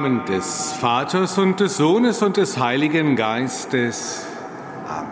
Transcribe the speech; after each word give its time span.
Namen 0.00 0.24
des 0.24 0.72
Vaters 0.80 1.36
und 1.36 1.60
des 1.60 1.76
Sohnes 1.76 2.22
und 2.22 2.38
des 2.38 2.58
Heiligen 2.58 3.16
Geistes. 3.16 4.24
Amen. 4.88 5.10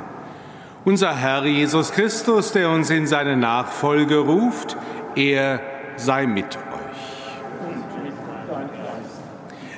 Unser 0.86 1.14
Herr 1.14 1.44
Jesus 1.44 1.92
Christus, 1.92 2.52
der 2.52 2.70
uns 2.70 2.88
in 2.88 3.06
seine 3.06 3.36
Nachfolge 3.36 4.16
ruft, 4.16 4.78
er 5.14 5.60
sei 5.96 6.26
mit 6.26 6.56
euch. 6.56 6.62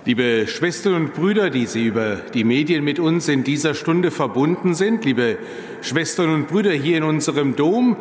Liebe 0.04 0.46
Schwestern 0.46 0.94
und 0.94 1.14
Brüder, 1.14 1.50
die 1.50 1.66
Sie 1.66 1.86
über 1.86 2.18
die 2.32 2.44
Medien 2.44 2.84
mit 2.84 3.00
uns 3.00 3.26
in 3.26 3.42
dieser 3.42 3.74
Stunde 3.74 4.12
verbunden 4.12 4.74
sind, 4.74 5.04
liebe 5.04 5.38
Schwestern 5.80 6.32
und 6.32 6.46
Brüder 6.46 6.70
hier 6.70 6.98
in 6.98 7.02
unserem 7.02 7.56
Dom, 7.56 7.96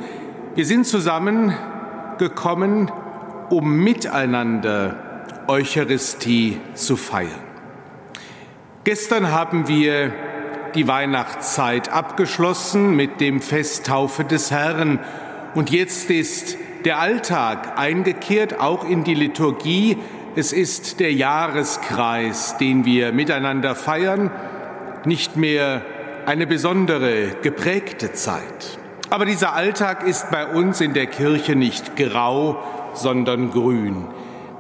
wir 0.54 0.66
sind 0.66 0.86
zusammengekommen, 0.86 2.92
um 3.50 3.84
miteinander 3.84 5.09
Eucharistie 5.50 6.62
zu 6.76 6.96
feiern. 6.96 7.44
Gestern 8.84 9.32
haben 9.32 9.68
wir 9.68 10.14
die 10.76 10.88
Weihnachtszeit 10.88 11.90
abgeschlossen 11.90 12.96
mit 12.96 13.20
dem 13.20 13.42
Festtaufe 13.42 14.24
des 14.24 14.52
Herrn 14.52 15.00
und 15.56 15.72
jetzt 15.72 16.12
ist 16.12 16.56
der 16.86 17.00
Alltag 17.00 17.80
eingekehrt, 17.80 18.60
auch 18.60 18.88
in 18.88 19.04
die 19.04 19.16
Liturgie. 19.16 19.98
Es 20.36 20.54
ist 20.54 21.00
der 21.00 21.12
Jahreskreis, 21.12 22.58
den 22.58 22.86
wir 22.86 23.12
miteinander 23.12 23.74
feiern, 23.74 24.30
nicht 25.04 25.36
mehr 25.36 25.82
eine 26.28 26.46
besondere, 26.46 27.36
geprägte 27.42 28.14
Zeit. 28.14 28.78
Aber 29.10 29.26
dieser 29.26 29.54
Alltag 29.54 30.06
ist 30.06 30.30
bei 30.30 30.46
uns 30.46 30.80
in 30.80 30.94
der 30.94 31.08
Kirche 31.08 31.56
nicht 31.56 31.96
grau, 31.96 32.64
sondern 32.94 33.50
grün. 33.50 34.06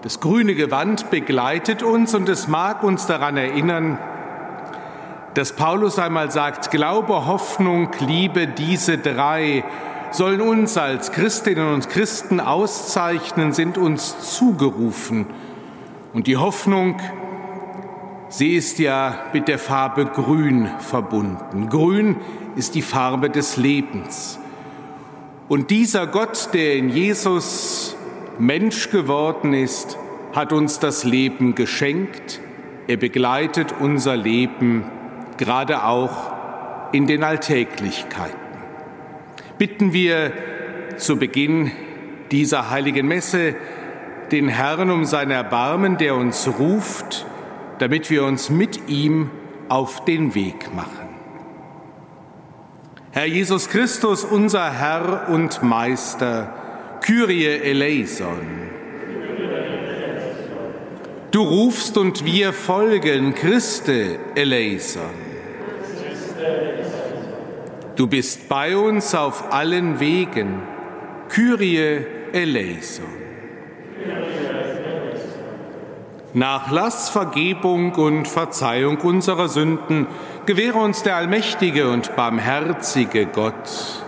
Das 0.01 0.21
grüne 0.21 0.55
Gewand 0.55 1.09
begleitet 1.09 1.83
uns 1.83 2.15
und 2.15 2.29
es 2.29 2.47
mag 2.47 2.83
uns 2.83 3.05
daran 3.05 3.35
erinnern, 3.35 3.97
dass 5.33 5.51
Paulus 5.51 5.99
einmal 5.99 6.31
sagt, 6.31 6.71
Glaube, 6.71 7.25
Hoffnung, 7.25 7.89
Liebe, 7.99 8.47
diese 8.47 8.97
drei 8.97 9.65
sollen 10.11 10.39
uns 10.39 10.77
als 10.77 11.11
Christinnen 11.11 11.73
und 11.73 11.89
Christen 11.89 12.39
auszeichnen, 12.39 13.51
sind 13.51 13.77
uns 13.77 14.38
zugerufen. 14.38 15.27
Und 16.13 16.27
die 16.27 16.38
Hoffnung, 16.38 16.95
sie 18.29 18.55
ist 18.55 18.79
ja 18.79 19.15
mit 19.33 19.49
der 19.49 19.59
Farbe 19.59 20.05
Grün 20.05 20.69
verbunden. 20.79 21.67
Grün 21.67 22.15
ist 22.55 22.73
die 22.73 22.81
Farbe 22.81 23.29
des 23.29 23.57
Lebens. 23.57 24.39
Und 25.49 25.71
dieser 25.71 26.07
Gott, 26.07 26.49
der 26.53 26.75
in 26.75 26.88
Jesus 26.88 27.97
Mensch 28.39 28.89
geworden 28.89 29.53
ist, 29.53 29.97
hat 30.33 30.53
uns 30.53 30.79
das 30.79 31.03
Leben 31.03 31.56
geschenkt. 31.56 32.39
Er 32.88 32.95
begleitet 32.95 33.75
unser 33.77 34.15
Leben 34.15 34.86
gerade 35.38 35.83
auch 35.83 36.31
in 36.94 37.06
den 37.06 37.24
Alltäglichkeiten. 37.24 38.39
Bitten 39.57 39.91
wir 39.91 40.31
zu 40.95 41.18
Beginn 41.18 41.71
dieser 42.31 42.69
heiligen 42.69 43.07
Messe 43.07 43.56
den 44.31 44.47
Herrn 44.47 44.89
um 44.89 45.03
sein 45.03 45.31
Erbarmen, 45.31 45.97
der 45.97 46.15
uns 46.15 46.47
ruft, 46.59 47.25
damit 47.80 48.09
wir 48.09 48.24
uns 48.24 48.50
mit 48.50 48.88
ihm 48.88 49.31
auf 49.68 50.06
den 50.06 50.33
Weg 50.33 50.74
machen. 50.74 51.09
Herr 53.12 53.25
Jesus 53.25 53.69
Christus, 53.69 54.24
unser 54.24 54.71
Herr 54.71 55.27
und 55.30 55.62
Meister, 55.62 56.53
Kyrie 57.01 57.46
eleison. 57.46 58.69
Du 61.31 61.44
rufst 61.44 61.98
und 61.98 62.25
wir 62.25 62.54
folgen, 62.54 63.36
Christe 63.36 64.18
eleison. 64.36 65.30
Du 67.96 68.07
bist 68.07 68.50
bei 68.50 68.75
uns 68.75 69.13
auf 69.13 69.51
allen 69.54 70.00
Wegen, 70.00 70.62
Kyrie 71.30 72.06
eleison. 72.31 73.06
Nachlass, 76.34 77.10
Vergebung 77.10 77.94
und 77.94 78.28
Verzeihung 78.28 78.98
unserer 78.98 79.50
Sünden 79.50 80.07
gewähre 80.46 80.80
uns 80.80 81.04
der 81.04 81.16
allmächtige 81.16 81.90
und 81.90 82.16
barmherzige 82.16 83.25
Gott. 83.25 84.04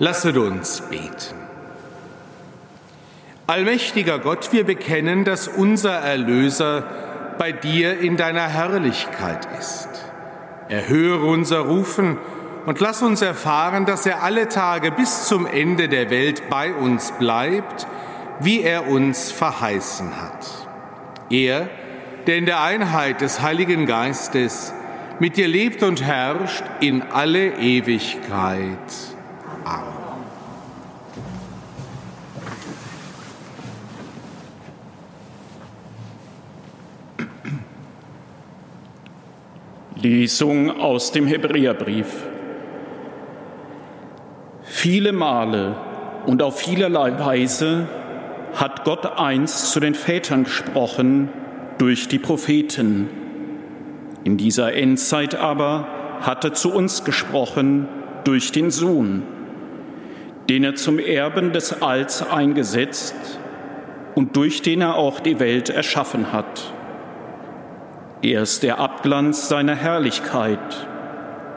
Lasset 0.00 0.36
uns 0.36 0.80
beten. 0.82 1.34
Allmächtiger 3.48 4.20
Gott, 4.20 4.52
wir 4.52 4.64
bekennen, 4.64 5.24
dass 5.24 5.48
unser 5.48 5.94
Erlöser 5.94 6.84
bei 7.38 7.50
dir 7.50 7.98
in 7.98 8.16
deiner 8.16 8.46
Herrlichkeit 8.46 9.48
ist. 9.58 9.88
Erhöre 10.68 11.24
unser 11.24 11.60
Rufen 11.60 12.18
und 12.66 12.78
lass 12.78 13.02
uns 13.02 13.22
erfahren, 13.22 13.86
dass 13.86 14.06
er 14.06 14.22
alle 14.22 14.48
Tage 14.48 14.92
bis 14.92 15.24
zum 15.24 15.46
Ende 15.46 15.88
der 15.88 16.10
Welt 16.10 16.48
bei 16.48 16.72
uns 16.74 17.12
bleibt, 17.12 17.86
wie 18.38 18.62
er 18.62 18.86
uns 18.86 19.32
verheißen 19.32 20.20
hat. 20.20 20.46
Er, 21.30 21.68
der 22.26 22.36
in 22.36 22.46
der 22.46 22.60
Einheit 22.60 23.20
des 23.20 23.40
Heiligen 23.40 23.86
Geistes 23.86 24.72
mit 25.18 25.36
dir 25.36 25.48
lebt 25.48 25.82
und 25.82 26.04
herrscht 26.04 26.62
in 26.80 27.02
alle 27.02 27.54
Ewigkeit. 27.56 29.17
Lesung 40.02 40.80
aus 40.80 41.10
dem 41.10 41.26
Hebräerbrief. 41.26 42.06
Viele 44.62 45.12
Male 45.12 45.74
und 46.26 46.40
auf 46.40 46.60
vielerlei 46.60 47.18
Weise 47.18 47.88
hat 48.54 48.84
Gott 48.84 49.18
einst 49.18 49.72
zu 49.72 49.80
den 49.80 49.94
Vätern 49.94 50.44
gesprochen 50.44 51.30
durch 51.78 52.06
die 52.06 52.18
Propheten. 52.20 53.08
In 54.22 54.36
dieser 54.36 54.72
Endzeit 54.74 55.34
aber 55.34 55.88
hat 56.20 56.44
er 56.44 56.52
zu 56.52 56.72
uns 56.72 57.04
gesprochen 57.04 57.88
durch 58.22 58.52
den 58.52 58.70
Sohn, 58.70 59.22
den 60.48 60.62
er 60.62 60.76
zum 60.76 60.98
Erben 60.98 61.52
des 61.52 61.82
Alls 61.82 62.22
eingesetzt 62.22 63.16
und 64.14 64.36
durch 64.36 64.62
den 64.62 64.80
er 64.80 64.96
auch 64.96 65.18
die 65.18 65.40
Welt 65.40 65.70
erschaffen 65.70 66.32
hat. 66.32 66.72
Er 68.20 68.42
ist 68.42 68.64
der 68.64 68.80
Abglanz 68.80 69.48
seiner 69.48 69.76
Herrlichkeit 69.76 70.88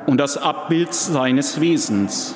und 0.05 0.19
das 0.19 0.37
Abbild 0.37 0.93
seines 0.93 1.59
Wesens. 1.59 2.35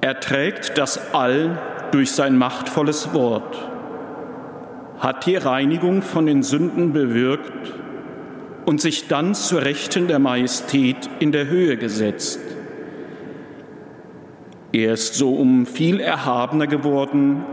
Er 0.00 0.18
trägt 0.18 0.78
das 0.78 1.14
All 1.14 1.58
durch 1.90 2.12
sein 2.12 2.38
machtvolles 2.38 3.12
Wort, 3.12 3.68
hat 4.98 5.26
die 5.26 5.36
Reinigung 5.36 6.00
von 6.00 6.24
den 6.24 6.42
Sünden 6.42 6.94
bewirkt 6.94 7.74
und 8.64 8.80
sich 8.80 9.08
dann 9.08 9.34
zur 9.34 9.62
Rechten 9.62 10.08
der 10.08 10.18
Majestät 10.18 11.10
in 11.18 11.32
der 11.32 11.48
Höhe 11.48 11.76
gesetzt. 11.76 12.40
Er 14.72 14.94
ist 14.94 15.16
so 15.16 15.34
um 15.34 15.66
viel 15.66 16.00
erhabener 16.00 16.66
geworden 16.66 17.44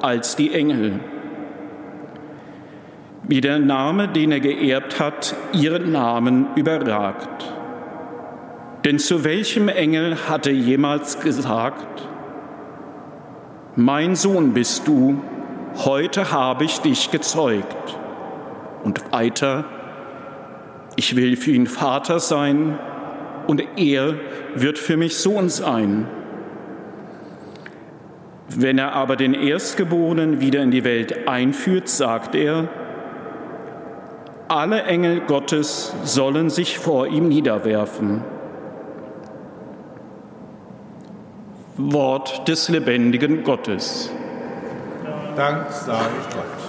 als 0.00 0.36
die 0.36 0.54
Engel 0.54 1.00
wie 3.28 3.40
der 3.40 3.58
Name, 3.58 4.08
den 4.08 4.32
er 4.32 4.40
geerbt 4.40 5.00
hat, 5.00 5.34
ihren 5.52 5.92
Namen 5.92 6.46
überragt. 6.54 7.52
Denn 8.84 8.98
zu 8.98 9.24
welchem 9.24 9.68
Engel 9.68 10.28
hat 10.28 10.46
er 10.46 10.52
jemals 10.52 11.20
gesagt, 11.20 12.08
mein 13.74 14.14
Sohn 14.14 14.52
bist 14.52 14.86
du, 14.86 15.20
heute 15.84 16.30
habe 16.30 16.64
ich 16.64 16.78
dich 16.80 17.10
gezeugt. 17.10 17.98
Und 18.84 19.12
weiter, 19.12 19.64
ich 20.94 21.16
will 21.16 21.36
für 21.36 21.50
ihn 21.50 21.66
Vater 21.66 22.20
sein 22.20 22.78
und 23.48 23.62
er 23.76 24.14
wird 24.54 24.78
für 24.78 24.96
mich 24.96 25.16
Sohn 25.16 25.48
sein. 25.48 26.06
Wenn 28.48 28.78
er 28.78 28.92
aber 28.92 29.16
den 29.16 29.34
Erstgeborenen 29.34 30.40
wieder 30.40 30.62
in 30.62 30.70
die 30.70 30.84
Welt 30.84 31.26
einführt, 31.26 31.88
sagt 31.88 32.36
er, 32.36 32.68
alle 34.48 34.82
Engel 34.84 35.20
Gottes 35.20 35.92
sollen 36.04 36.50
sich 36.50 36.78
vor 36.78 37.06
ihm 37.06 37.28
niederwerfen. 37.28 38.22
Wort 41.76 42.48
des 42.48 42.68
lebendigen 42.68 43.44
Gottes. 43.44 44.10
Dank 45.36 45.66
ich 46.18 46.34
Gott. 46.34 46.65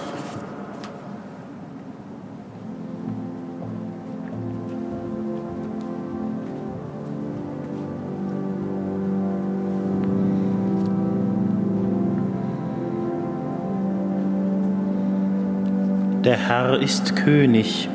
Der 16.28 16.36
Herr 16.36 16.78
ist 16.78 17.16
König. 17.16 17.88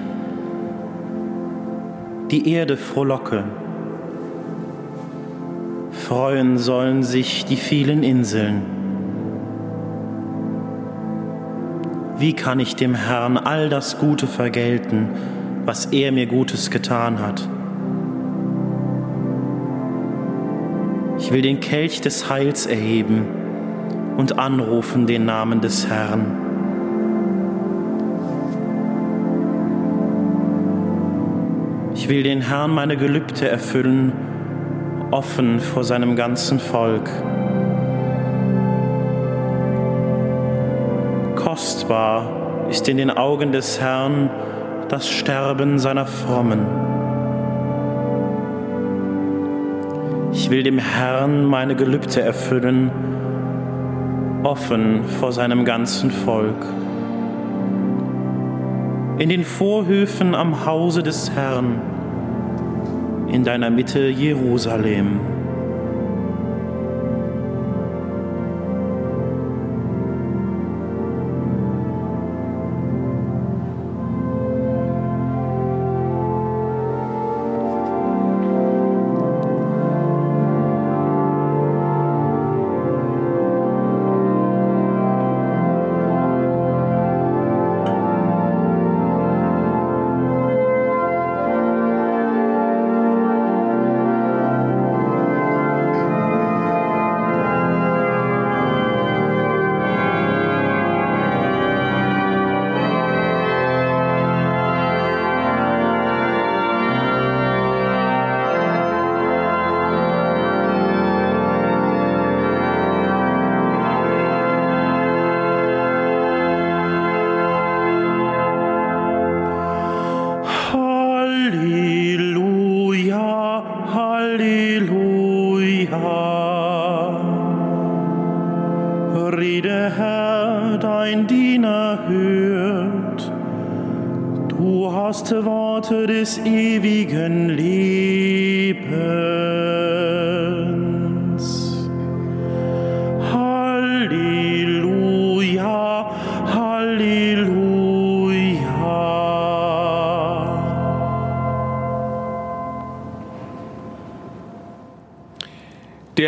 Die 2.31 2.51
Erde 2.51 2.77
frohlocke. 2.77 3.43
Freuen 5.91 6.57
sollen 6.57 7.03
sich 7.03 7.45
die 7.45 7.57
vielen 7.57 8.01
Inseln. 8.01 8.63
Wie 12.17 12.33
kann 12.33 12.59
ich 12.59 12.75
dem 12.75 12.95
Herrn 12.95 13.37
all 13.37 13.69
das 13.69 13.99
Gute 13.99 14.25
vergelten, 14.25 15.09
was 15.65 15.85
er 15.85 16.11
mir 16.11 16.25
Gutes 16.25 16.71
getan 16.71 17.19
hat? 17.19 17.47
Ich 21.19 21.31
will 21.31 21.43
den 21.43 21.59
Kelch 21.59 22.01
des 22.01 22.31
Heils 22.31 22.65
erheben 22.65 23.27
und 24.17 24.39
anrufen 24.39 25.05
den 25.05 25.25
Namen 25.25 25.61
des 25.61 25.87
Herrn. 25.87 26.42
Ich 32.03 32.09
will 32.09 32.23
den 32.23 32.41
Herrn 32.41 32.71
meine 32.71 32.97
Gelübde 32.97 33.47
erfüllen, 33.47 34.11
offen 35.11 35.61
vor 35.61 35.85
seinem 35.85 36.17
ganzen 36.17 36.59
Volk. 36.59 37.09
Kostbar 41.37 42.67
ist 42.69 42.89
in 42.89 42.97
den 42.97 43.09
Augen 43.09 43.53
des 43.53 43.79
Herrn 43.79 44.29
das 44.89 45.07
Sterben 45.07 45.79
seiner 45.79 46.05
Frommen. 46.05 46.67
Ich 50.33 50.49
will 50.49 50.63
dem 50.63 50.79
Herrn 50.79 51.45
meine 51.45 51.77
Gelübde 51.77 52.19
erfüllen, 52.19 52.91
offen 54.43 55.05
vor 55.05 55.31
seinem 55.31 55.63
ganzen 55.63 56.11
Volk 56.11 56.65
in 59.19 59.29
den 59.29 59.43
Vorhöfen 59.43 60.33
am 60.35 60.65
Hause 60.65 61.03
des 61.03 61.31
Herrn, 61.31 61.79
in 63.33 63.43
deiner 63.43 63.71
Mitte 63.71 64.09
Jerusalem. 64.09 65.32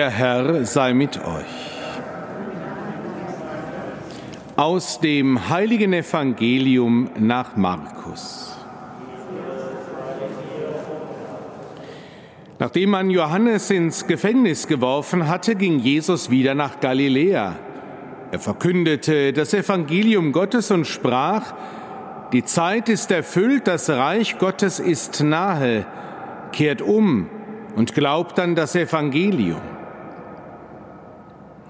Der 0.06 0.12
Herr 0.12 0.66
sei 0.66 0.94
mit 0.94 1.18
euch. 1.18 1.46
Aus 4.56 5.00
dem 5.00 5.50
heiligen 5.50 5.94
Evangelium 5.94 7.10
nach 7.18 7.56
Markus. 7.56 8.56
Nachdem 12.60 12.92
man 12.92 13.10
Johannes 13.10 13.72
ins 13.72 14.06
Gefängnis 14.06 14.68
geworfen 14.68 15.28
hatte, 15.28 15.56
ging 15.56 15.80
Jesus 15.80 16.30
wieder 16.30 16.54
nach 16.54 16.80
Galiläa. 16.80 17.56
Er 18.32 18.40
verkündete 18.40 19.34
das 19.34 19.56
Evangelium 19.56 20.34
Gottes 20.34 20.70
und 20.70 20.86
sprach, 20.86 21.56
die 22.32 22.44
Zeit 22.44 22.90
ist 22.90 23.10
erfüllt, 23.10 23.66
das 23.66 23.90
Reich 23.90 24.38
Gottes 24.38 24.80
ist 24.80 25.24
nahe, 25.24 25.88
kehrt 26.52 26.84
um 26.84 27.28
und 27.76 27.96
glaubt 27.96 28.40
an 28.40 28.54
das 28.54 28.76
Evangelium. 28.76 29.75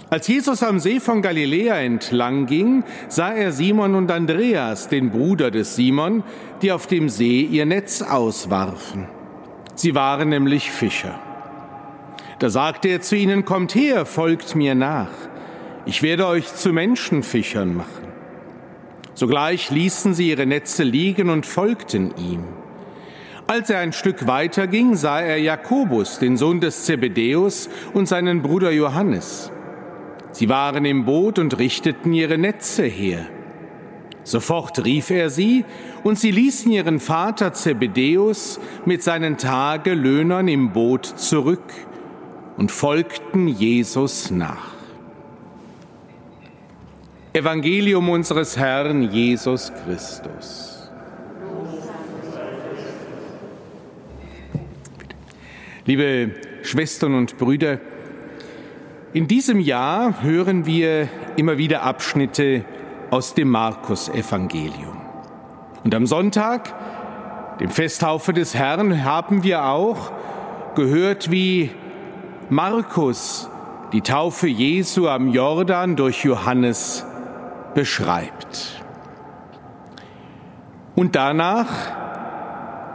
Als 0.10 0.28
Jesus 0.28 0.62
am 0.62 0.80
See 0.80 1.00
von 1.00 1.22
Galiläa 1.22 1.78
entlang 1.78 2.46
ging, 2.46 2.84
sah 3.08 3.34
er 3.34 3.52
Simon 3.52 3.96
und 3.96 4.12
Andreas, 4.12 4.88
den 4.88 5.10
Bruder 5.10 5.50
des 5.50 5.76
Simon, 5.76 6.24
die 6.62 6.72
auf 6.72 6.86
dem 6.86 7.10
See 7.10 7.42
ihr 7.42 7.66
Netz 7.66 8.04
auswarfen. 8.04 9.08
Sie 9.74 9.96
waren 9.96 10.30
nämlich 10.30 10.70
Fischer. 10.70 11.20
Da 12.40 12.50
sagte 12.50 12.90
er 12.90 13.02
zu 13.02 13.16
ihnen, 13.16 13.46
Kommt 13.46 13.74
her, 13.74 14.06
folgt 14.06 14.56
mir 14.56 14.76
nach. 14.76 15.12
Ich 15.86 16.04
werde 16.04 16.28
euch 16.28 16.54
zu 16.54 16.72
Menschenfischern 16.72 17.76
machen. 17.76 18.06
Sogleich 19.16 19.72
ließen 19.72 20.14
sie 20.14 20.30
ihre 20.30 20.46
Netze 20.46 20.84
liegen 20.84 21.30
und 21.30 21.46
folgten 21.46 22.14
ihm. 22.18 22.44
Als 23.48 23.70
er 23.70 23.80
ein 23.80 23.94
Stück 23.94 24.28
weiter 24.28 24.68
ging, 24.68 24.96
sah 24.96 25.22
er 25.22 25.38
Jakobus, 25.38 26.20
den 26.20 26.36
Sohn 26.38 26.60
des 26.60 26.86
Zebedäus, 26.86 27.70
und 27.94 28.08
seinen 28.08 28.42
Bruder 28.42 28.72
Johannes. 28.72 29.52
Sie 30.36 30.50
waren 30.50 30.84
im 30.84 31.06
Boot 31.06 31.40
und 31.40 31.58
richteten 31.60 32.12
ihre 32.12 32.38
Netze 32.38 32.84
her. 32.84 33.26
Sofort 34.26 34.84
rief 34.84 35.10
er 35.10 35.30
sie, 35.30 35.64
und 36.04 36.20
sie 36.20 36.32
ließen 36.32 36.70
ihren 36.74 37.00
Vater 37.00 37.54
Zebedäus 37.54 38.60
mit 38.84 39.02
seinen 39.02 39.38
Tagelöhnern 39.38 40.50
im 40.50 40.74
Boot 40.74 41.06
zurück 41.06 41.64
und 42.58 42.70
folgten 42.70 43.48
Jesus 43.48 44.30
nach. 44.30 44.74
Evangelium 47.32 48.10
unseres 48.10 48.58
Herrn 48.58 49.04
Jesus 49.04 49.72
Christus. 49.86 50.92
Liebe 55.86 56.32
Schwestern 56.62 57.14
und 57.14 57.38
Brüder, 57.38 57.80
in 59.16 59.30
diesem 59.30 59.62
Jahr 59.62 60.24
hören 60.24 60.66
wir 60.66 61.08
immer 61.38 61.58
wieder 61.58 61.84
Abschnitte 61.84 62.66
aus 63.12 63.34
dem 63.34 63.50
Markus-Evangelium. 63.50 65.00
Und 65.86 65.96
am 65.96 66.06
Sonntag, 66.06 66.74
dem 67.62 67.70
Festtaufe 67.70 68.34
des 68.34 68.56
Herrn, 68.56 69.06
haben 69.06 69.44
wir 69.44 69.64
auch 69.64 70.12
gehört, 70.76 71.32
wie 71.32 71.72
Markus 72.50 73.50
die 73.94 74.02
Taufe 74.02 74.48
Jesu 74.48 75.08
am 75.08 75.30
Jordan 75.30 75.96
durch 75.96 76.26
Johannes 76.26 77.06
beschreibt. 77.74 78.84
Und 80.94 81.16
danach 81.16 81.70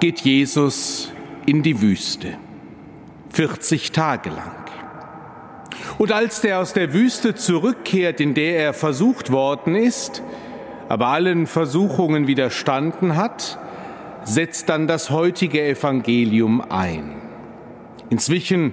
geht 0.01 0.21
Jesus 0.21 1.11
in 1.47 1.63
die 1.63 1.81
Wüste, 1.81 2.37
40 3.31 3.93
Tage 3.93 4.29
lang. 4.29 4.60
Und 6.01 6.13
als 6.13 6.41
der 6.41 6.61
aus 6.61 6.73
der 6.73 6.95
Wüste 6.95 7.35
zurückkehrt, 7.35 8.21
in 8.21 8.33
der 8.33 8.57
er 8.57 8.73
versucht 8.73 9.31
worden 9.31 9.75
ist, 9.75 10.23
aber 10.89 11.09
allen 11.09 11.47
Versuchungen 11.47 12.27
widerstanden 12.27 13.17
hat, 13.17 13.59
setzt 14.25 14.71
dann 14.71 14.87
das 14.87 15.11
heutige 15.11 15.63
Evangelium 15.63 16.63
ein. 16.63 17.17
Inzwischen 18.09 18.73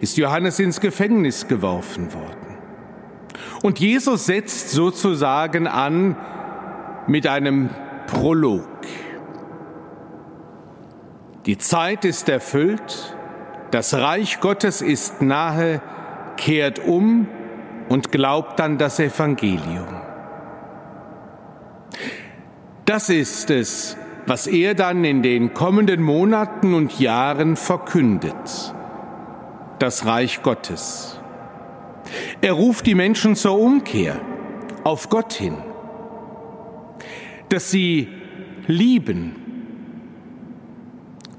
ist 0.00 0.16
Johannes 0.16 0.58
ins 0.58 0.80
Gefängnis 0.80 1.46
geworfen 1.46 2.12
worden. 2.12 2.58
Und 3.62 3.78
Jesus 3.78 4.26
setzt 4.26 4.72
sozusagen 4.72 5.68
an 5.68 6.16
mit 7.06 7.28
einem 7.28 7.70
Prolog. 8.08 8.66
Die 11.46 11.56
Zeit 11.56 12.04
ist 12.04 12.28
erfüllt, 12.28 13.14
das 13.70 13.94
Reich 13.94 14.40
Gottes 14.40 14.82
ist 14.82 15.22
nahe, 15.22 15.80
kehrt 16.38 16.78
um 16.78 17.28
und 17.90 18.10
glaubt 18.10 18.60
an 18.62 18.78
das 18.78 18.98
Evangelium. 18.98 20.00
Das 22.86 23.10
ist 23.10 23.50
es, 23.50 23.98
was 24.26 24.46
er 24.46 24.74
dann 24.74 25.04
in 25.04 25.22
den 25.22 25.52
kommenden 25.52 26.02
Monaten 26.02 26.72
und 26.72 26.98
Jahren 26.98 27.56
verkündet. 27.56 28.74
Das 29.78 30.06
Reich 30.06 30.42
Gottes. 30.42 31.20
Er 32.40 32.52
ruft 32.52 32.86
die 32.86 32.94
Menschen 32.94 33.36
zur 33.36 33.58
Umkehr 33.58 34.18
auf 34.84 35.10
Gott 35.10 35.34
hin, 35.34 35.56
dass 37.50 37.70
sie 37.70 38.08
lieben, 38.66 39.36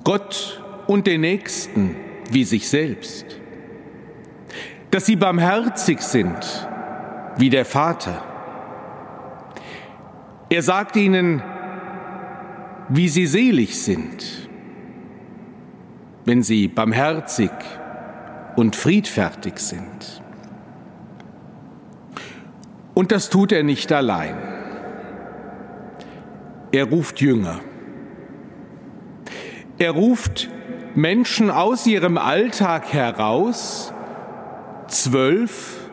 Gott 0.04 0.64
und 0.88 1.08
den 1.08 1.22
Nächsten 1.22 1.96
wie 2.32 2.44
sich 2.44 2.70
selbst, 2.70 3.40
dass 4.92 5.06
sie 5.06 5.16
barmherzig 5.16 6.02
sind 6.02 6.68
wie 7.38 7.50
der 7.50 7.66
Vater. 7.66 8.24
Er 10.50 10.64
sagt 10.64 10.96
ihnen, 10.96 11.44
wie 12.90 13.08
sie 13.08 13.28
selig 13.28 13.82
sind, 13.82 14.50
wenn 16.26 16.42
sie 16.42 16.68
barmherzig 16.68 17.52
und 18.56 18.76
friedfertig 18.76 19.60
sind. 19.60 20.22
Und 22.96 23.12
das 23.12 23.30
tut 23.30 23.52
er 23.52 23.64
nicht 23.64 23.92
allein. 23.92 24.36
Er 26.72 26.86
ruft 26.86 27.22
Jünger. 27.22 27.60
Er 29.78 29.92
ruft 29.92 30.50
Menschen 30.96 31.50
aus 31.50 31.88
ihrem 31.88 32.18
Alltag 32.18 32.92
heraus, 32.92 33.94
zwölf, 34.90 35.90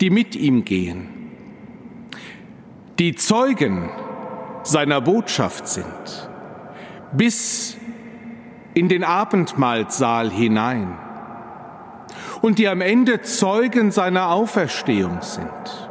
die 0.00 0.10
mit 0.10 0.34
ihm 0.36 0.64
gehen, 0.64 1.08
die 2.98 3.14
Zeugen 3.14 3.90
seiner 4.62 5.00
Botschaft 5.00 5.68
sind, 5.68 6.30
bis 7.12 7.76
in 8.74 8.88
den 8.88 9.04
Abendmahlsaal 9.04 10.30
hinein 10.30 10.96
und 12.40 12.58
die 12.58 12.68
am 12.68 12.80
Ende 12.80 13.20
Zeugen 13.22 13.90
seiner 13.90 14.30
Auferstehung 14.30 15.22
sind, 15.22 15.90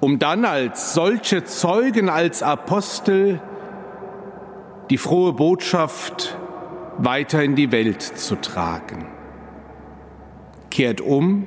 um 0.00 0.18
dann 0.18 0.44
als 0.44 0.94
solche 0.94 1.44
Zeugen, 1.44 2.08
als 2.08 2.42
Apostel 2.42 3.40
die 4.90 4.98
frohe 4.98 5.32
Botschaft 5.32 6.36
weiter 6.98 7.42
in 7.42 7.54
die 7.54 7.70
Welt 7.70 8.02
zu 8.02 8.36
tragen. 8.36 9.06
Kehrt 10.80 11.02
um 11.02 11.46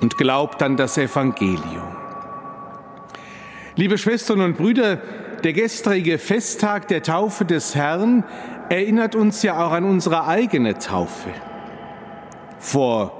und 0.00 0.18
glaubt 0.18 0.64
an 0.64 0.76
das 0.76 0.98
Evangelium. 0.98 1.94
Liebe 3.76 3.98
Schwestern 3.98 4.40
und 4.40 4.56
Brüder, 4.56 4.96
der 5.44 5.52
gestrige 5.52 6.18
Festtag 6.18 6.88
der 6.88 7.04
Taufe 7.04 7.44
des 7.44 7.76
Herrn 7.76 8.24
erinnert 8.68 9.14
uns 9.14 9.44
ja 9.44 9.64
auch 9.64 9.70
an 9.70 9.84
unsere 9.84 10.26
eigene 10.26 10.76
Taufe. 10.76 11.30
Vor 12.58 13.12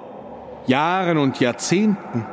Jahren 0.67 1.19
und 1.19 1.39
Jahrzehnten 1.39 2.27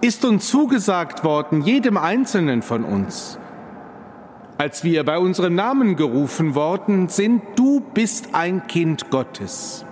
ist 0.00 0.24
uns 0.24 0.48
zugesagt 0.48 1.24
worden, 1.24 1.60
jedem 1.60 1.98
Einzelnen 1.98 2.62
von 2.62 2.84
uns, 2.84 3.38
als 4.56 4.82
wir 4.82 5.04
bei 5.04 5.18
unserem 5.18 5.54
Namen 5.54 5.96
gerufen 5.96 6.54
worden 6.54 7.10
sind, 7.10 7.42
du 7.56 7.80
bist 7.80 8.34
ein 8.34 8.66
Kind 8.66 9.10
Gottes. 9.10 9.84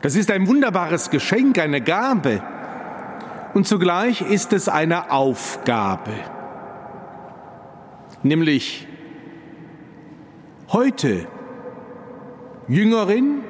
Das 0.00 0.14
ist 0.14 0.30
ein 0.30 0.46
wunderbares 0.46 1.10
Geschenk, 1.10 1.58
eine 1.58 1.80
Gabe 1.80 2.42
und 3.54 3.66
zugleich 3.66 4.20
ist 4.20 4.52
es 4.52 4.68
eine 4.68 5.10
Aufgabe, 5.10 6.12
nämlich 8.22 8.86
heute 10.68 11.26
Jüngerin 12.68 13.40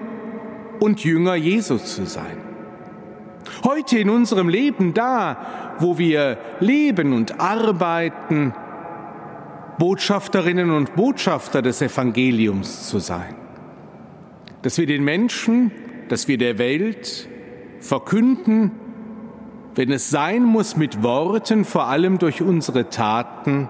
und 0.80 1.04
Jünger 1.04 1.34
Jesus 1.34 1.96
zu 1.96 2.06
sein. 2.06 2.38
Heute 3.64 3.98
in 3.98 4.08
unserem 4.08 4.48
Leben 4.48 4.94
da, 4.94 5.74
wo 5.80 5.98
wir 5.98 6.38
leben 6.60 7.12
und 7.12 7.40
arbeiten, 7.40 8.54
Botschafterinnen 9.78 10.70
und 10.70 10.94
Botschafter 10.94 11.62
des 11.62 11.82
Evangeliums 11.82 12.88
zu 12.88 12.98
sein. 12.98 13.34
Dass 14.62 14.78
wir 14.78 14.86
den 14.86 15.04
Menschen, 15.04 15.70
dass 16.08 16.28
wir 16.28 16.38
der 16.38 16.58
Welt 16.58 17.28
verkünden, 17.80 18.72
wenn 19.74 19.92
es 19.92 20.10
sein 20.10 20.42
muss 20.42 20.76
mit 20.76 21.02
Worten, 21.02 21.64
vor 21.64 21.86
allem 21.86 22.18
durch 22.18 22.42
unsere 22.42 22.90
Taten, 22.90 23.68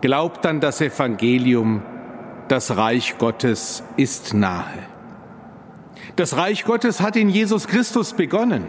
glaubt 0.00 0.46
an 0.46 0.60
das 0.60 0.80
Evangelium, 0.80 1.82
das 2.48 2.76
Reich 2.76 3.18
Gottes 3.18 3.82
ist 3.96 4.34
nahe. 4.34 4.86
Das 6.16 6.36
Reich 6.36 6.64
Gottes 6.64 7.00
hat 7.00 7.16
in 7.16 7.28
Jesus 7.28 7.66
Christus 7.66 8.12
begonnen. 8.12 8.66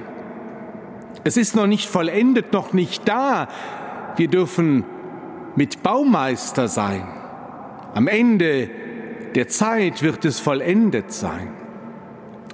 Es 1.24 1.38
ist 1.38 1.56
noch 1.56 1.68
nicht 1.68 1.90
vollendet, 1.90 2.54
noch 2.54 2.74
nicht 2.74 3.08
da. 3.08 3.48
Wir 4.16 4.28
dürfen 4.28 4.84
mit 5.56 5.84
Baumeister 5.84 6.68
sein. 6.68 7.08
Am 7.94 8.08
Ende 8.08 8.70
der 9.36 9.48
Zeit 9.48 10.02
wird 10.02 10.26
es 10.26 10.40
vollendet 10.40 11.12
sein. 11.12 11.65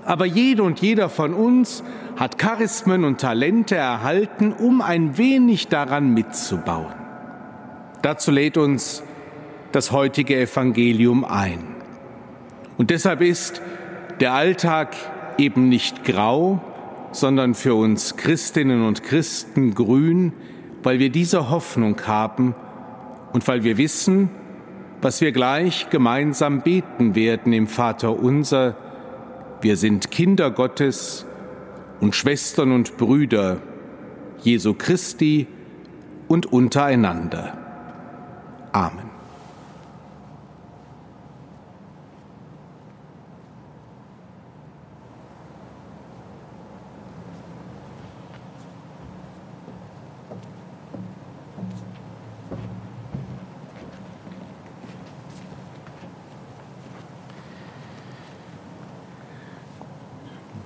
Aber 0.05 0.25
jede 0.25 0.63
und 0.63 0.81
jeder 0.81 1.09
von 1.09 1.33
uns 1.33 1.83
hat 2.15 2.37
Charismen 2.37 3.03
und 3.03 3.21
Talente 3.21 3.75
erhalten, 3.75 4.53
um 4.53 4.81
ein 4.81 5.17
wenig 5.17 5.67
daran 5.67 6.13
mitzubauen. 6.13 6.93
Dazu 8.01 8.31
lädt 8.31 8.57
uns 8.57 9.03
das 9.71 9.91
heutige 9.91 10.39
Evangelium 10.39 11.23
ein. 11.23 11.63
Und 12.77 12.89
deshalb 12.89 13.21
ist 13.21 13.61
der 14.19 14.33
Alltag 14.33 14.95
eben 15.37 15.69
nicht 15.69 16.03
grau, 16.03 16.61
sondern 17.11 17.53
für 17.53 17.75
uns 17.75 18.17
Christinnen 18.17 18.85
und 18.85 19.03
Christen 19.03 19.75
grün, 19.75 20.33
weil 20.83 20.99
wir 20.99 21.09
diese 21.09 21.49
Hoffnung 21.49 21.95
haben, 22.07 22.55
und 23.33 23.47
weil 23.47 23.63
wir 23.63 23.77
wissen, 23.77 24.29
was 25.01 25.21
wir 25.21 25.31
gleich 25.31 25.89
gemeinsam 25.89 26.61
beten 26.61 27.15
werden 27.15 27.53
im 27.53 27.67
Vater 27.67 28.19
unser, 28.19 28.75
wir 29.61 29.77
sind 29.77 30.11
Kinder 30.11 30.51
Gottes 30.51 31.25
und 31.99 32.15
Schwestern 32.15 32.71
und 32.71 32.97
Brüder 32.97 33.61
Jesu 34.41 34.73
Christi 34.73 35.47
und 36.27 36.51
untereinander. 36.51 37.57
Amen. 38.71 39.10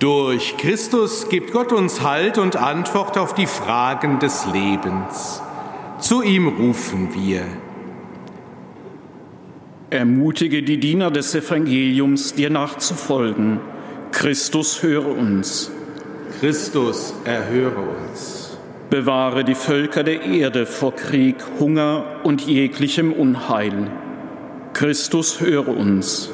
Durch 0.06 0.56
Christus 0.56 1.28
gibt 1.30 1.50
Gott 1.50 1.72
uns 1.72 2.00
Halt 2.00 2.38
und 2.38 2.54
Antwort 2.54 3.18
auf 3.18 3.34
die 3.34 3.48
Fragen 3.48 4.20
des 4.20 4.46
Lebens. 4.46 5.42
Zu 5.98 6.22
ihm 6.22 6.46
rufen 6.46 7.12
wir. 7.12 7.42
Ermutige 9.90 10.62
die 10.62 10.78
Diener 10.78 11.10
des 11.10 11.34
Evangeliums, 11.34 12.34
dir 12.34 12.50
nachzufolgen. 12.50 13.58
Christus 14.12 14.80
höre 14.80 15.08
uns. 15.08 15.72
Christus 16.38 17.12
erhöre 17.24 17.80
uns. 17.80 18.56
Bewahre 18.90 19.42
die 19.42 19.56
Völker 19.56 20.04
der 20.04 20.22
Erde 20.22 20.66
vor 20.66 20.94
Krieg, 20.94 21.34
Hunger 21.58 22.20
und 22.22 22.42
jeglichem 22.42 23.12
Unheil. 23.12 23.90
Christus 24.72 25.40
höre 25.40 25.66
uns. 25.66 26.30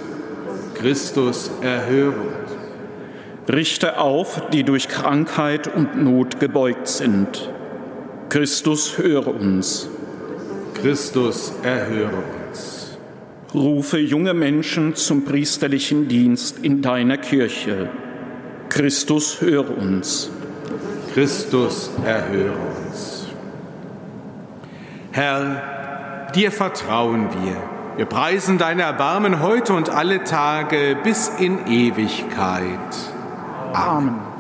Christus 0.75 1.51
erhöre 1.63 2.21
uns. 2.21 2.52
Richte 3.49 3.99
auf, 3.99 4.51
die 4.53 4.63
durch 4.63 4.89
Krankheit 4.89 5.75
und 5.75 6.03
Not 6.03 6.39
gebeugt 6.39 6.87
sind. 6.87 7.51
Christus 8.29 8.99
höre 8.99 9.29
uns. 9.29 9.89
Christus 10.75 11.53
erhöre 11.63 12.23
uns. 12.49 12.97
Rufe 13.53 13.99
junge 13.99 14.33
Menschen 14.33 14.95
zum 14.95 15.25
priesterlichen 15.25 16.09
Dienst 16.09 16.61
in 16.63 16.83
deiner 16.83 17.19
Kirche. 17.19 17.91
Christus 18.69 19.41
höre 19.41 19.77
uns. 19.77 20.31
Christus 21.13 21.91
erhöre 22.07 22.57
uns. 22.87 23.27
Herr, 25.11 26.31
dir 26.35 26.51
vertrauen 26.51 27.29
wir. 27.43 27.57
Wir 27.99 28.07
preisen 28.07 28.57
deine 28.57 28.83
Erbarmen 28.83 29.43
heute 29.43 29.75
und 29.75 29.91
alle 29.91 30.25
Tage 30.25 30.97
bis 31.05 31.29
in 31.29 31.67
Ewigkeit. 31.67 33.12
Amen. 33.75 34.21
Herr, 34.21 34.32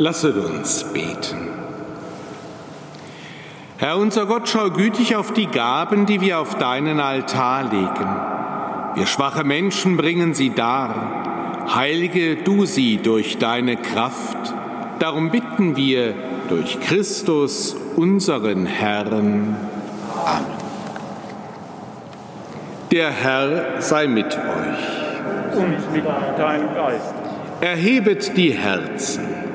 Lasset 0.00 0.34
uns 0.34 0.82
beten. 0.94 1.50
Herr 3.76 3.98
unser 3.98 4.24
Gott, 4.24 4.48
schau 4.48 4.70
gütig 4.70 5.14
auf 5.14 5.34
die 5.34 5.46
Gaben, 5.46 6.06
die 6.06 6.22
wir 6.22 6.38
auf 6.40 6.54
deinen 6.54 7.00
Altar 7.00 7.64
legen. 7.64 8.08
Wir 8.94 9.06
schwache 9.06 9.44
Menschen 9.44 9.98
bringen 9.98 10.32
sie 10.32 10.54
dar. 10.54 11.66
Heilige 11.74 12.36
du 12.36 12.64
sie 12.64 12.96
durch 12.96 13.36
deine 13.36 13.76
Kraft. 13.76 14.54
Darum 15.00 15.30
bitten 15.30 15.76
wir 15.76 16.14
durch 16.48 16.80
Christus, 16.80 17.76
unseren 17.96 18.64
Herrn. 18.64 19.54
Amen. 20.24 20.46
Der 22.90 23.10
Herr 23.10 23.82
sei 23.82 24.06
mit 24.06 24.34
euch. 24.34 25.58
Und 25.58 25.92
mit 25.92 26.06
deinem 26.38 26.74
Geist. 26.74 27.14
Erhebet 27.60 28.34
die 28.38 28.52
Herzen. 28.52 29.49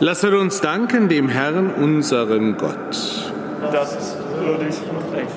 Lasset 0.00 0.34
uns 0.34 0.60
danken 0.60 1.08
dem 1.08 1.28
Herrn, 1.28 1.70
unserem 1.74 2.56
Gott. 2.56 3.32
Das 3.72 3.96
ist 3.96 4.16
würdig 4.40 4.74
und 4.90 5.16
recht. 5.16 5.28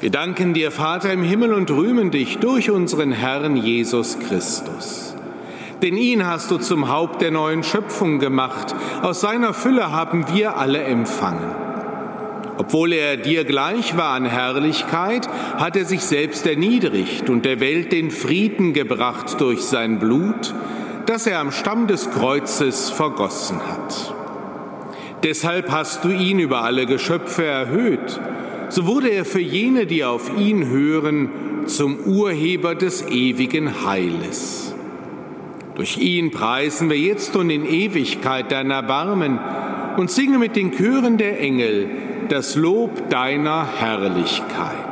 Wir 0.00 0.10
danken 0.10 0.52
dir, 0.52 0.72
Vater 0.72 1.12
im 1.12 1.22
Himmel, 1.22 1.52
und 1.52 1.70
rühmen 1.70 2.10
dich 2.10 2.38
durch 2.38 2.70
unseren 2.70 3.12
Herrn 3.12 3.56
Jesus 3.56 4.18
Christus. 4.18 5.14
Denn 5.80 5.96
ihn 5.96 6.26
hast 6.26 6.50
du 6.50 6.58
zum 6.58 6.88
Haupt 6.88 7.22
der 7.22 7.30
neuen 7.30 7.62
Schöpfung 7.62 8.18
gemacht. 8.18 8.74
Aus 9.02 9.20
seiner 9.20 9.54
Fülle 9.54 9.92
haben 9.92 10.26
wir 10.32 10.56
alle 10.56 10.82
empfangen. 10.82 11.54
Obwohl 12.58 12.92
er 12.92 13.16
dir 13.16 13.44
gleich 13.44 13.96
war 13.96 14.10
an 14.10 14.24
Herrlichkeit, 14.24 15.28
hat 15.56 15.76
er 15.76 15.84
sich 15.84 16.02
selbst 16.02 16.46
erniedrigt 16.46 17.30
und 17.30 17.44
der 17.44 17.60
Welt 17.60 17.92
den 17.92 18.10
Frieden 18.10 18.72
gebracht 18.72 19.40
durch 19.40 19.62
sein 19.62 19.98
Blut, 19.98 20.54
das 21.06 21.26
er 21.26 21.38
am 21.38 21.52
Stamm 21.52 21.86
des 21.86 22.10
Kreuzes 22.10 22.90
vergossen 22.90 23.60
hat. 23.66 24.14
Deshalb 25.22 25.70
hast 25.70 26.04
du 26.04 26.08
ihn 26.08 26.38
über 26.38 26.62
alle 26.62 26.86
Geschöpfe 26.86 27.44
erhöht. 27.44 28.20
So 28.68 28.86
wurde 28.86 29.08
er 29.08 29.24
für 29.24 29.40
jene, 29.40 29.86
die 29.86 30.04
auf 30.04 30.36
ihn 30.36 30.68
hören, 30.68 31.30
zum 31.66 31.98
Urheber 32.00 32.74
des 32.74 33.06
ewigen 33.08 33.86
Heiles. 33.86 34.74
Durch 35.74 35.98
ihn 35.98 36.30
preisen 36.30 36.90
wir 36.90 36.98
jetzt 36.98 37.36
und 37.36 37.50
in 37.50 37.64
Ewigkeit 37.64 38.50
dein 38.50 38.70
Erbarmen 38.70 39.38
und 39.96 40.10
singen 40.10 40.40
mit 40.40 40.56
den 40.56 40.72
Chören 40.72 41.18
der 41.18 41.40
Engel 41.40 41.88
das 42.28 42.56
Lob 42.56 43.08
deiner 43.10 43.66
Herrlichkeit. 43.78 44.91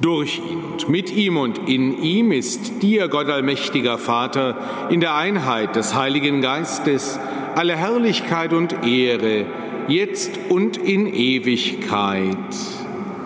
Durch 0.00 0.38
ihn 0.38 0.62
und 0.72 0.88
mit 0.88 1.12
ihm 1.12 1.36
und 1.36 1.68
in 1.68 2.02
ihm 2.02 2.32
ist 2.32 2.82
dir, 2.82 3.08
Gott 3.08 3.28
allmächtiger 3.28 3.98
Vater, 3.98 4.56
in 4.88 5.00
der 5.00 5.14
Einheit 5.14 5.76
des 5.76 5.94
Heiligen 5.94 6.40
Geistes 6.40 7.18
alle 7.54 7.76
Herrlichkeit 7.76 8.52
und 8.52 8.86
Ehre, 8.86 9.44
jetzt 9.88 10.38
und 10.48 10.76
in 10.78 11.06
Ewigkeit. 11.06 12.36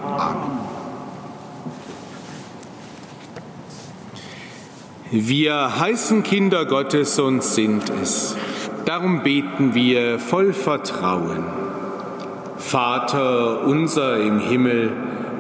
Amen. 0.02 0.64
Wir 5.16 5.78
heißen 5.78 6.24
Kinder 6.24 6.64
Gottes 6.66 7.20
und 7.20 7.44
sind 7.44 7.84
es. 8.02 8.37
Darum 8.84 9.22
beten 9.22 9.72
wir 9.72 10.18
voll 10.18 10.52
Vertrauen. 10.52 11.44
Vater 12.56 13.64
unser 13.64 14.18
im 14.18 14.40
Himmel, 14.40 14.90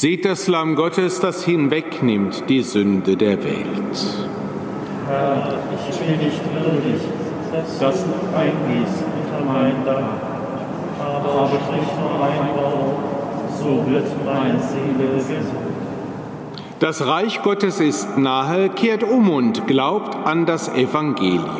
Seht 0.00 0.24
das 0.24 0.48
Lamm 0.48 0.76
Gottes, 0.76 1.20
das 1.20 1.44
hinwegnimmt 1.44 2.48
die 2.48 2.62
Sünde 2.62 3.18
der 3.18 3.44
Welt. 3.44 3.66
Herr, 5.06 5.58
ich 5.90 5.98
bin 5.98 6.16
nicht 6.16 6.40
würdig, 6.54 7.02
dass 7.52 7.78
du 7.78 8.10
eingehst 8.34 9.04
unter 9.04 9.44
mein 9.44 9.84
Dach, 9.84 10.00
aber 11.04 11.48
sprich 11.48 11.86
nur 12.00 12.14
ein 12.24 12.48
Wort, 12.56 12.96
so 13.58 13.84
wird 13.92 14.06
meine 14.24 14.58
Seele 14.58 15.18
gesund. 15.18 15.66
Das 16.78 17.06
Reich 17.06 17.42
Gottes 17.42 17.78
ist 17.78 18.16
nahe, 18.16 18.70
kehrt 18.70 19.02
um 19.02 19.28
und 19.28 19.66
glaubt 19.66 20.16
an 20.26 20.46
das 20.46 20.70
Evangelium. 20.70 21.59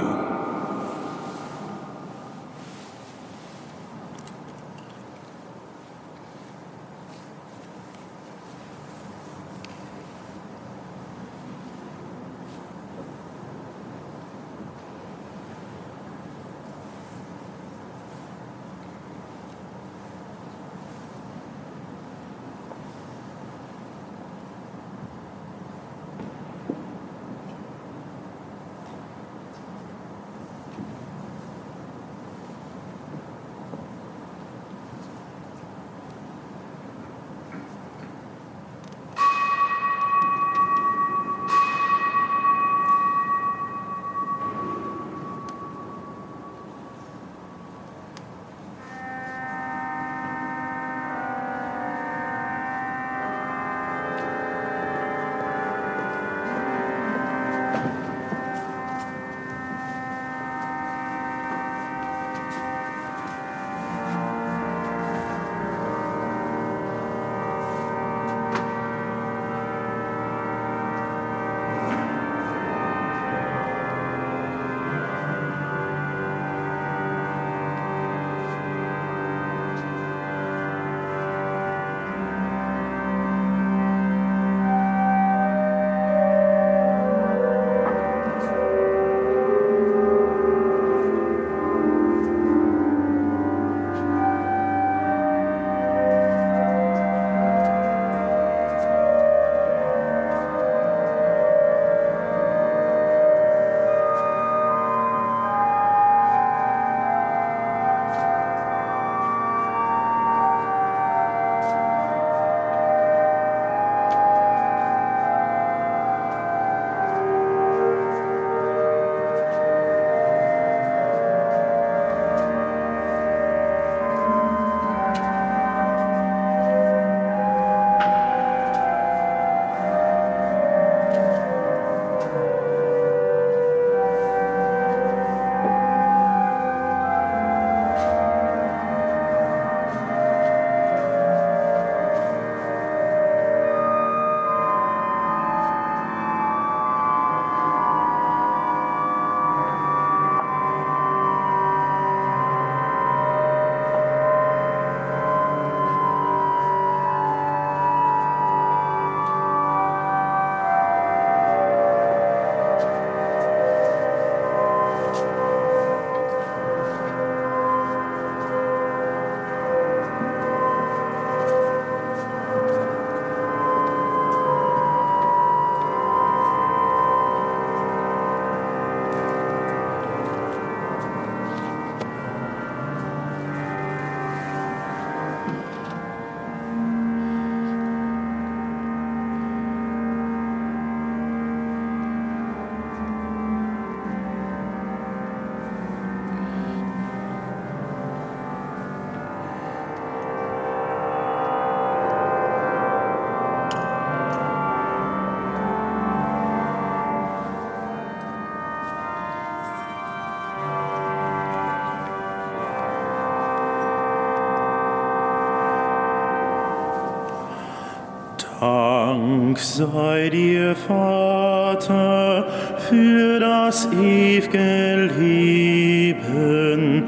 Sei 219.80 220.28
dir, 220.28 220.76
Vater, 220.76 222.46
für 222.88 223.40
das 223.40 223.88
ewige 223.92 225.10
Leben 225.18 227.04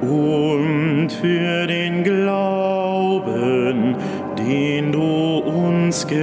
und 0.00 1.10
für 1.10 1.66
den 1.66 2.04
Glauben, 2.04 3.96
den 4.38 4.92
du 4.92 5.38
uns 5.38 6.06
gegeben, 6.06 6.22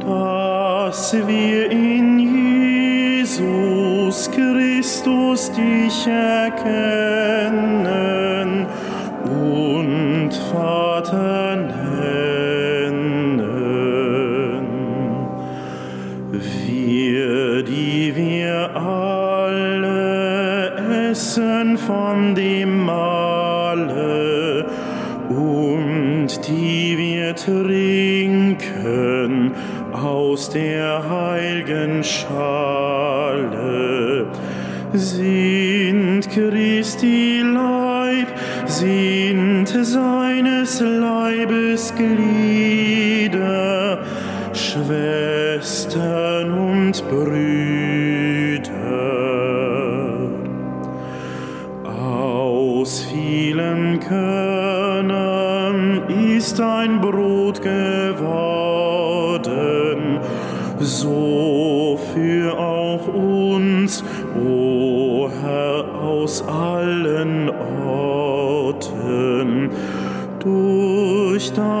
dass 0.00 1.14
wir 1.26 1.70
in 1.70 2.18
Jesus 2.18 4.30
Christus 4.30 5.52
dich 5.52 6.06
erkennen 6.06 6.37
der 30.54 31.08
heiligen 31.08 32.02
Schale, 32.04 33.38
sind 34.92 36.28
Christi 36.30 37.42
Leib, 37.42 38.28
sind 38.66 39.66
seines 39.68 40.80
Leibes 40.80 41.92
Glieder, 41.96 43.38
Schwestern 44.52 45.98
und 46.52 47.08
Brüder. 47.08 47.47
Aus 66.28 66.42
allen 66.42 67.48
Orten, 67.86 69.70
durch 70.40 71.50
deinen 71.54 71.77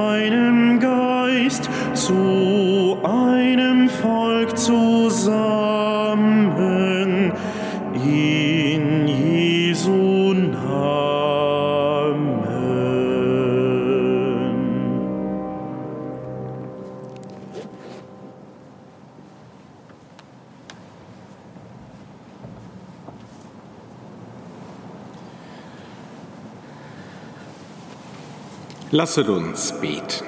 Lasset 28.90 29.28
uns 29.28 29.72
beten. 29.80 30.24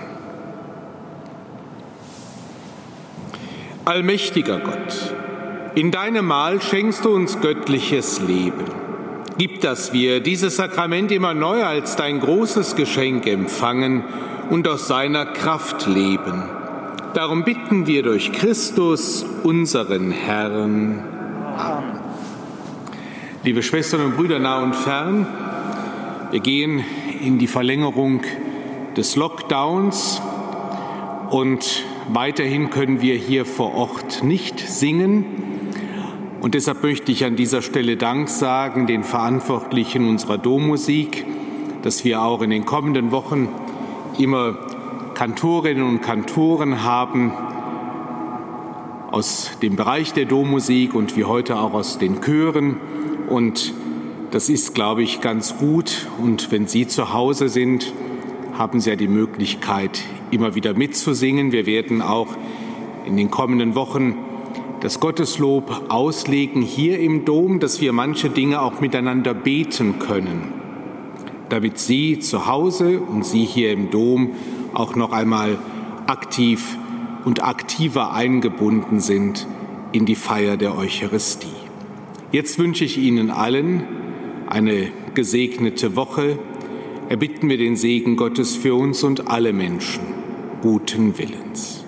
Allmächtiger 3.87 4.61
Gott, 4.61 5.15
in 5.75 5.91
deinem 5.91 6.27
Mahl 6.27 6.61
schenkst 6.61 7.07
du 7.07 7.15
uns 7.15 7.41
göttliches 7.41 8.21
Leben. 8.21 8.67
Gib, 9.39 9.63
dass 9.63 9.95
wir 9.95 10.21
dieses 10.21 10.57
Sakrament 10.57 11.11
immer 11.11 11.33
neu 11.33 11.65
als 11.65 11.97
dein 11.97 12.21
großes 12.21 12.77
Geschenk 12.77 13.27
empfangen 13.27 14.05
und 14.51 14.69
aus 14.69 14.87
seiner 14.87 15.25
Kraft 15.25 15.87
leben. 15.87 16.43
Darum 17.15 17.45
bitten 17.45 17.87
wir 17.87 18.03
durch 18.03 18.31
Christus, 18.31 19.25
unseren 19.43 20.11
Herrn. 20.11 21.03
Amen. 21.57 22.01
Liebe 23.43 23.63
Schwestern 23.63 24.03
und 24.03 24.17
Brüder 24.19 24.39
nah 24.39 24.63
und 24.63 24.77
fern, 24.77 25.27
wir 26.31 26.41
gehen 26.41 26.85
in 27.23 27.39
die 27.39 27.47
Verlängerung 27.47 28.21
des 29.01 29.17
Lockdowns 29.17 30.21
und 31.31 31.87
weiterhin 32.11 32.69
können 32.69 33.01
wir 33.01 33.15
hier 33.15 33.47
vor 33.47 33.75
Ort 33.75 34.23
nicht 34.23 34.61
singen. 34.61 35.25
Und 36.43 36.53
deshalb 36.53 36.83
möchte 36.83 37.11
ich 37.11 37.25
an 37.25 37.35
dieser 37.35 37.63
Stelle 37.63 37.97
Dank 37.97 38.29
sagen 38.29 38.87
den 38.87 39.03
Verantwortlichen 39.03 40.07
unserer 40.07 40.37
Dommusik, 40.37 41.25
dass 41.81 42.05
wir 42.05 42.21
auch 42.21 42.43
in 42.43 42.51
den 42.51 42.67
kommenden 42.67 43.11
Wochen 43.11 43.49
immer 44.19 44.59
Kantorinnen 45.15 45.83
und 45.83 46.03
Kantoren 46.03 46.85
haben 46.85 47.33
aus 49.13 49.53
dem 49.63 49.77
Bereich 49.77 50.13
der 50.13 50.27
Dommusik 50.27 50.95
und 50.95 51.17
wie 51.17 51.25
heute 51.25 51.59
auch 51.59 51.73
aus 51.73 51.97
den 51.97 52.21
Chören. 52.21 52.77
Und 53.31 53.73
das 54.31 54.51
ist, 54.51 54.75
glaube 54.75 55.03
ich, 55.03 55.23
ganz 55.23 55.57
gut. 55.57 56.07
Und 56.23 56.53
wenn 56.53 56.67
Sie 56.67 56.87
zu 56.87 57.15
Hause 57.15 57.49
sind, 57.49 57.95
haben 58.61 58.79
Sie 58.79 58.91
ja 58.91 58.97
die 58.97 59.09
Möglichkeit, 59.09 60.03
immer 60.31 60.55
wieder 60.55 60.75
mitzusingen. 60.75 61.51
Wir 61.51 61.65
werden 61.65 62.03
auch 62.03 62.29
in 63.07 63.17
den 63.17 63.31
kommenden 63.31 63.75
Wochen 63.75 64.17
das 64.81 65.01
Gotteslob 65.01 65.87
auslegen 65.89 66.61
hier 66.61 67.01
im 67.01 67.25
Dom, 67.25 67.59
dass 67.59 67.81
wir 67.81 67.95
manche 67.95 68.29
Dinge 68.29 68.61
auch 68.61 68.83
miteinander 68.83 69.33
beten 69.33 69.99
können, 69.99 70.53
damit 71.49 71.79
Sie 71.79 72.19
zu 72.19 72.47
Hause 72.47 73.01
und 73.01 73.25
Sie 73.25 73.47
hier 73.47 73.73
im 73.73 73.91
Dom 73.91 74.33
auch 74.75 74.95
noch 74.95 75.13
einmal 75.13 75.57
aktiv 76.07 76.77
und 77.25 77.43
aktiver 77.43 78.13
eingebunden 78.13 79.01
sind 79.01 79.47
in 79.93 80.05
die 80.05 80.17
Feier 80.17 80.59
der 80.59 80.77
Eucharistie. 80.77 81.49
Jetzt 82.31 82.59
wünsche 82.59 82.85
ich 82.85 82.99
Ihnen 82.99 83.31
allen 83.31 83.85
eine 84.49 84.89
gesegnete 85.15 85.97
Woche. 85.97 86.39
Erbitten 87.11 87.49
wir 87.49 87.59
den 87.59 87.75
Segen 87.75 88.15
Gottes 88.15 88.55
für 88.55 88.77
uns 88.77 89.03
und 89.03 89.27
alle 89.27 89.53
Menschen 89.53 89.99
guten 90.63 91.19
Willens. 91.19 91.85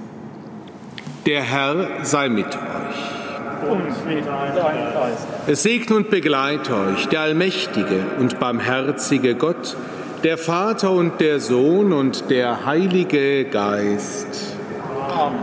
Der 1.27 1.43
Herr 1.43 2.05
sei 2.05 2.29
mit 2.29 2.47
euch. 2.47 3.71
Und 3.71 4.05
mit 4.05 4.27
deinem 4.27 4.93
Geist. 4.93 5.29
Es 5.47 5.63
segne 5.63 5.95
und 5.95 6.11
begleite 6.11 6.75
euch 6.75 7.07
der 7.07 7.21
allmächtige 7.21 8.01
und 8.19 8.41
barmherzige 8.41 9.37
Gott, 9.37 9.77
der 10.25 10.39
Vater 10.39 10.91
und 10.91 11.21
der 11.21 11.39
Sohn 11.39 11.93
und 11.93 12.29
der 12.29 12.67
Heilige 12.67 13.45
Geist. 13.45 14.57
Amen. 15.09 15.39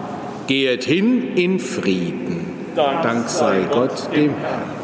Gehet 0.47 0.83
hin 0.83 1.37
in 1.37 1.57
Frieden. 1.57 2.47
Dank 2.75 3.03
Dank 3.03 3.29
sei 3.29 3.61
Gott 3.71 4.13
dem 4.13 4.35
Herrn. 4.35 4.78